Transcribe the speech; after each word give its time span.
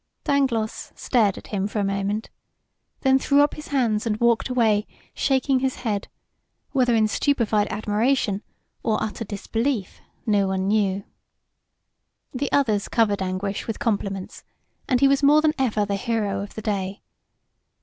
Dangloss 0.23 0.91
stared 0.95 1.37
at 1.37 1.45
him 1.49 1.67
for 1.67 1.77
a 1.77 1.83
moment, 1.83 2.31
then 3.01 3.19
threw 3.19 3.43
up 3.43 3.53
his 3.53 3.67
hands 3.67 4.07
and 4.07 4.17
walked 4.19 4.49
away, 4.49 4.87
shaking 5.13 5.59
his 5.59 5.75
head, 5.85 6.07
whether 6.71 6.95
in 6.95 7.07
stupefied 7.07 7.67
admiration 7.69 8.41
or 8.81 8.97
utter 8.99 9.23
disbelief, 9.23 10.01
no 10.25 10.47
one 10.47 10.67
knew. 10.67 11.03
The 12.33 12.51
others 12.51 12.87
covered 12.87 13.21
Anguish 13.21 13.67
with 13.67 13.77
compliments, 13.77 14.43
and 14.89 14.99
he 15.01 15.07
was 15.07 15.21
more 15.21 15.39
than 15.39 15.53
ever 15.59 15.85
the 15.85 15.97
hero 15.97 16.41
of 16.41 16.55
the 16.55 16.63
day. 16.63 17.03